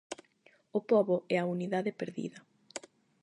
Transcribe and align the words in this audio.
O 0.77 0.79
pobo 0.91 1.15
e 1.33 1.35
a 1.41 1.49
unidade 1.55 1.97
perdida. 1.99 2.39